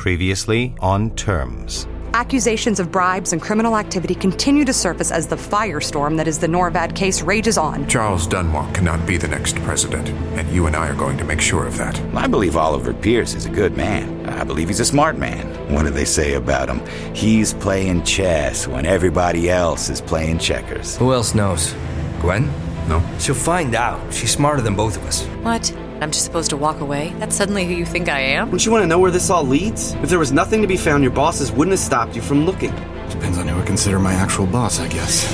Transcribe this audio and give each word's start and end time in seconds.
Previously 0.00 0.74
on 0.80 1.14
Terms. 1.14 1.86
Accusations 2.14 2.80
of 2.80 2.90
bribes 2.90 3.34
and 3.34 3.42
criminal 3.42 3.76
activity 3.76 4.14
continue 4.14 4.64
to 4.64 4.72
surface 4.72 5.12
as 5.12 5.26
the 5.26 5.36
firestorm 5.36 6.16
that 6.16 6.26
is 6.26 6.38
the 6.38 6.46
Norvad 6.46 6.96
case 6.96 7.20
rages 7.20 7.58
on. 7.58 7.86
Charles 7.86 8.26
Dunwalk 8.26 8.74
cannot 8.74 9.06
be 9.06 9.18
the 9.18 9.28
next 9.28 9.56
president, 9.56 10.08
and 10.38 10.50
you 10.50 10.64
and 10.64 10.74
I 10.74 10.88
are 10.88 10.94
going 10.94 11.18
to 11.18 11.24
make 11.24 11.42
sure 11.42 11.66
of 11.66 11.76
that. 11.76 12.00
I 12.14 12.26
believe 12.26 12.56
Oliver 12.56 12.94
Pierce 12.94 13.34
is 13.34 13.44
a 13.44 13.50
good 13.50 13.76
man. 13.76 14.26
I 14.26 14.42
believe 14.42 14.68
he's 14.68 14.80
a 14.80 14.86
smart 14.86 15.18
man. 15.18 15.46
What 15.70 15.82
do 15.82 15.90
they 15.90 16.06
say 16.06 16.32
about 16.32 16.70
him? 16.70 16.80
He's 17.14 17.52
playing 17.52 18.04
chess 18.04 18.66
when 18.66 18.86
everybody 18.86 19.50
else 19.50 19.90
is 19.90 20.00
playing 20.00 20.38
checkers. 20.38 20.96
Who 20.96 21.12
else 21.12 21.34
knows? 21.34 21.74
Gwen? 22.22 22.46
No? 22.88 23.06
She'll 23.18 23.34
find 23.34 23.74
out. 23.74 24.14
She's 24.14 24.30
smarter 24.30 24.62
than 24.62 24.74
both 24.74 24.96
of 24.96 25.04
us. 25.04 25.26
What? 25.42 25.70
I'm 26.00 26.10
just 26.10 26.24
supposed 26.24 26.48
to 26.50 26.56
walk 26.56 26.80
away? 26.80 27.12
That's 27.18 27.36
suddenly 27.36 27.66
who 27.66 27.74
you 27.74 27.84
think 27.84 28.08
I 28.08 28.20
am? 28.20 28.48
Don't 28.48 28.64
you 28.64 28.72
want 28.72 28.82
to 28.82 28.86
know 28.86 28.98
where 28.98 29.10
this 29.10 29.28
all 29.28 29.44
leads? 29.44 29.92
If 29.94 30.08
there 30.08 30.18
was 30.18 30.32
nothing 30.32 30.62
to 30.62 30.66
be 30.66 30.78
found, 30.78 31.02
your 31.04 31.12
bosses 31.12 31.52
wouldn't 31.52 31.72
have 31.72 31.80
stopped 31.80 32.16
you 32.16 32.22
from 32.22 32.46
looking. 32.46 32.74
Depends 33.10 33.36
on 33.36 33.46
who 33.46 33.60
I 33.60 33.64
consider 33.66 33.98
my 33.98 34.14
actual 34.14 34.46
boss, 34.46 34.80
I 34.80 34.88
guess. 34.88 35.26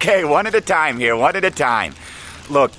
Okay, 0.00 0.24
one 0.24 0.46
at 0.46 0.54
a 0.54 0.60
time 0.60 0.98
here, 0.98 1.16
one 1.16 1.34
at 1.34 1.44
a 1.44 1.50
time. 1.50 1.92
Look, 2.48 2.70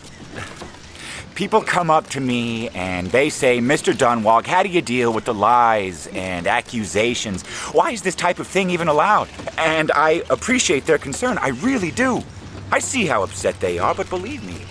people 1.38 1.62
come 1.62 1.91
up 1.91 2.08
to 2.08 2.20
me 2.20 2.68
and 2.70 3.12
they 3.12 3.30
say, 3.30 3.59
Mr. 3.59 3.94
Dunwalk, 3.94 4.48
how 4.48 4.64
do 4.64 4.70
you 4.70 4.82
deal 4.82 5.14
with 5.14 5.26
the 5.26 5.36
lies 5.36 6.08
and 6.08 6.48
accusations? 6.48 7.44
Why 7.73 7.91
is 7.91 8.02
this 8.02 8.16
type 8.16 8.40
of 8.40 8.48
thing 8.48 8.72
even 8.72 8.88
allowed? 8.88 9.30
And 9.55 9.91
I 9.91 10.23
appreciate 10.32 10.88
their 10.88 10.98
concern, 10.98 11.38
I 11.38 11.50
really 11.50 11.91
do. 11.91 12.23
I 12.72 12.80
see 12.80 13.05
how 13.05 13.22
upset 13.22 13.60
they 13.60 13.77
are, 13.77 13.94
but 13.94 14.10
believe 14.10 14.44
me, 14.44 14.66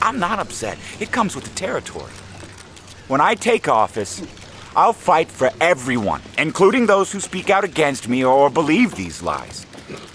I'm 0.00 0.18
not 0.18 0.38
upset. 0.38 0.78
It 0.98 1.12
comes 1.12 1.36
with 1.36 1.44
the 1.44 1.54
territory. 1.54 2.10
When 3.08 3.20
I 3.20 3.34
take 3.34 3.68
office, 3.68 4.22
I'll 4.74 4.94
fight 4.94 5.28
for 5.28 5.50
everyone, 5.60 6.22
including 6.38 6.86
those 6.86 7.12
who 7.12 7.20
speak 7.20 7.50
out 7.50 7.64
against 7.64 8.08
me 8.08 8.24
or 8.24 8.48
believe 8.48 8.94
these 8.94 9.20
lies. 9.20 9.66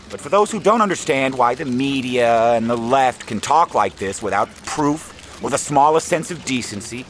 But 0.09 0.21
for 0.21 0.29
those 0.29 0.49
who 0.49 0.59
don't 0.59 0.81
understand 0.81 1.37
why 1.37 1.53
the 1.53 1.65
media 1.65 2.53
and 2.53 2.67
the 2.67 2.77
left 2.77 3.27
can 3.27 3.39
talk 3.39 3.75
like 3.75 3.97
this 3.97 4.23
without 4.23 4.49
proof 4.65 5.12
or 5.43 5.49
the 5.49 5.57
smallest 5.57 6.07
sense 6.07 6.31
of 6.31 6.43
decency, 6.45 7.05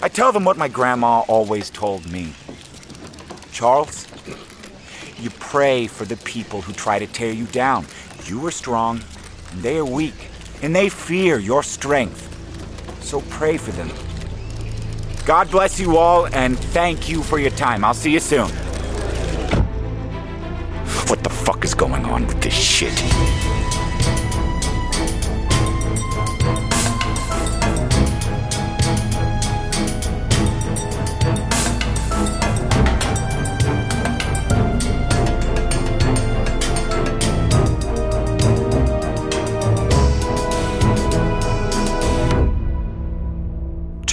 I 0.00 0.08
tell 0.08 0.32
them 0.32 0.44
what 0.44 0.56
my 0.56 0.68
grandma 0.68 1.20
always 1.28 1.68
told 1.68 2.10
me. 2.10 2.32
Charles, 3.52 4.06
you 5.18 5.30
pray 5.30 5.86
for 5.86 6.04
the 6.04 6.16
people 6.18 6.60
who 6.60 6.72
try 6.72 6.98
to 6.98 7.06
tear 7.06 7.32
you 7.32 7.46
down. 7.46 7.86
You 8.24 8.46
are 8.46 8.50
strong, 8.50 9.02
and 9.50 9.62
they 9.62 9.76
are 9.78 9.84
weak, 9.84 10.30
and 10.62 10.74
they 10.74 10.88
fear 10.88 11.38
your 11.38 11.62
strength. 11.62 12.30
So 13.02 13.20
pray 13.22 13.56
for 13.56 13.72
them. 13.72 13.90
God 15.24 15.50
bless 15.50 15.80
you 15.80 15.96
all, 15.96 16.26
and 16.34 16.58
thank 16.58 17.08
you 17.08 17.22
for 17.22 17.38
your 17.38 17.50
time. 17.52 17.84
I'll 17.84 17.94
see 17.94 18.12
you 18.12 18.20
soon. 18.20 18.48
What 21.08 21.22
the 21.22 21.30
fuck 21.30 21.64
is 21.64 21.74
going 21.74 22.04
on 22.04 22.26
with 22.26 22.40
this 22.40 22.54
shit? 22.54 23.53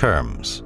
Terms. 0.02 0.64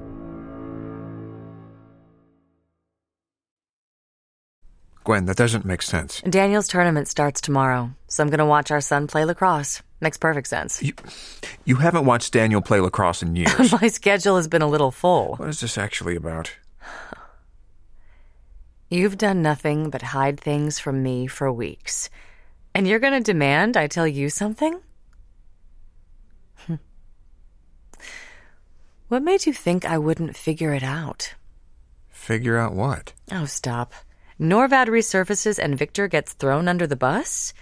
Gwen, 5.03 5.25
that 5.25 5.35
doesn't 5.35 5.66
make 5.66 5.81
sense. 5.81 6.22
Daniel's 6.22 6.69
tournament 6.69 7.09
starts 7.09 7.41
tomorrow, 7.41 7.91
so 8.07 8.24
I'm 8.24 8.29
gonna 8.29 8.45
watch 8.45 8.72
our 8.72 8.79
son 8.79 9.07
play 9.07 9.25
lacrosse. 9.25 9.84
Makes 10.00 10.19
perfect 10.19 10.47
sense. 10.47 10.81
You, 10.81 10.94
you 11.66 11.75
haven't 11.75 12.06
watched 12.06 12.31
Daniel 12.31 12.62
play 12.62 12.79
lacrosse 12.79 13.24
in 13.24 13.35
years. 13.35 13.74
My 13.81 13.90
schedule 13.90 14.38
has 14.38 14.47
been 14.47 14.62
a 14.62 14.69
little 14.69 14.91
full. 14.91 15.35
what 15.35 15.50
is 15.50 15.59
this 15.59 15.78
actually 15.78 16.16
about? 16.16 16.53
You've 18.90 19.18
done 19.18 19.41
nothing 19.41 19.90
but 19.90 20.01
hide 20.01 20.40
things 20.40 20.79
from 20.79 21.03
me 21.03 21.28
for 21.28 21.51
weeks. 21.51 22.09
And 22.74 22.88
you're 22.88 23.00
gonna 23.00 23.19
demand 23.19 23.75
I 23.75 23.88
tell 23.88 24.07
you 24.07 24.29
something? 24.29 24.79
Hmm. 26.68 26.75
What 29.16 29.24
made 29.24 29.46
you 29.46 29.53
think 29.53 29.86
I 29.86 29.98
wouldn't 29.98 30.36
figure 30.36 30.74
it 30.74 30.84
out? 30.84 31.36
Figure 32.09 32.58
out 32.58 32.74
what? 32.74 33.14
Oh, 33.31 33.46
stop. 33.46 33.94
Norvad 34.42 34.88
resurfaces 34.88 35.58
and 35.58 35.78
Victor 35.78 36.09
gets 36.09 36.34
thrown 36.34 36.68
under 36.68 36.86
the 36.86 36.98
bus? 36.98 37.54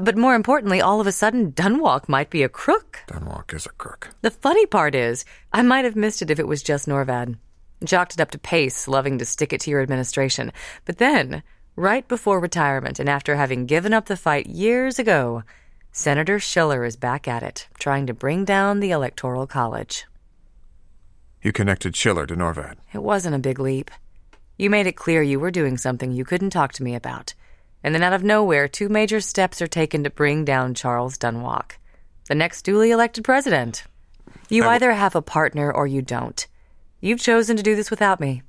But 0.00 0.16
more 0.16 0.36
importantly, 0.36 0.80
all 0.80 1.00
of 1.00 1.08
a 1.08 1.10
sudden, 1.10 1.50
Dunwalk 1.50 2.08
might 2.08 2.30
be 2.30 2.44
a 2.44 2.48
crook. 2.48 3.00
Dunwalk 3.08 3.52
is 3.52 3.66
a 3.66 3.70
crook. 3.70 4.10
The 4.20 4.30
funny 4.30 4.66
part 4.66 4.94
is, 4.94 5.24
I 5.52 5.62
might 5.62 5.84
have 5.84 5.96
missed 5.96 6.22
it 6.22 6.30
if 6.30 6.38
it 6.38 6.46
was 6.46 6.62
just 6.62 6.86
Norvad. 6.86 7.36
Chalked 7.84 8.14
it 8.14 8.20
up 8.20 8.30
to 8.30 8.38
Pace, 8.38 8.86
loving 8.86 9.18
to 9.18 9.24
stick 9.24 9.52
it 9.52 9.60
to 9.62 9.70
your 9.72 9.82
administration. 9.82 10.52
But 10.84 10.98
then, 10.98 11.42
right 11.74 12.06
before 12.06 12.38
retirement 12.38 13.00
and 13.00 13.08
after 13.08 13.34
having 13.34 13.66
given 13.66 13.92
up 13.92 14.06
the 14.06 14.16
fight 14.16 14.46
years 14.46 15.00
ago, 15.00 15.42
Senator 15.90 16.38
Schiller 16.38 16.84
is 16.84 16.94
back 16.94 17.26
at 17.26 17.42
it, 17.42 17.66
trying 17.80 18.06
to 18.06 18.14
bring 18.14 18.44
down 18.44 18.78
the 18.78 18.92
Electoral 18.92 19.48
College. 19.48 20.06
You 21.42 21.52
connected 21.52 21.96
Schiller 21.96 22.26
to 22.26 22.34
Norvad. 22.36 22.76
It 22.92 23.02
wasn't 23.02 23.34
a 23.34 23.38
big 23.38 23.58
leap. 23.58 23.90
You 24.58 24.68
made 24.68 24.86
it 24.86 24.96
clear 24.96 25.22
you 25.22 25.40
were 25.40 25.50
doing 25.50 25.78
something 25.78 26.12
you 26.12 26.24
couldn't 26.24 26.50
talk 26.50 26.72
to 26.74 26.82
me 26.82 26.94
about. 26.94 27.32
And 27.82 27.94
then 27.94 28.02
out 28.02 28.12
of 28.12 28.22
nowhere, 28.22 28.68
two 28.68 28.90
major 28.90 29.20
steps 29.20 29.62
are 29.62 29.66
taken 29.66 30.04
to 30.04 30.10
bring 30.10 30.44
down 30.44 30.74
Charles 30.74 31.16
Dunwalk, 31.16 31.72
the 32.28 32.34
next 32.34 32.62
duly 32.62 32.90
elected 32.90 33.24
president. 33.24 33.84
You 34.50 34.64
I 34.64 34.66
w- 34.66 34.74
either 34.74 34.92
have 34.92 35.14
a 35.14 35.22
partner 35.22 35.72
or 35.72 35.86
you 35.86 36.02
don't. 36.02 36.46
You've 37.00 37.20
chosen 37.20 37.56
to 37.56 37.62
do 37.62 37.74
this 37.74 37.90
without 37.90 38.20
me. 38.20 38.42